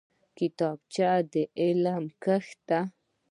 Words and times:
کتابچه 0.37 1.11
د 1.33 1.35
علم 1.61 2.03
کښت 2.23 2.57
دی 2.69 2.81